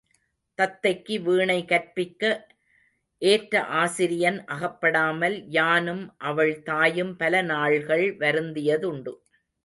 [0.57, 2.21] தத்தைக்கு வீணை கற்பிக்க
[3.21, 9.13] ஏற்ற ஆசிரியன் அகப்படாமல் யானும் அவள் தாயும் பல நாள்கள் வருந்தியதுண்டு.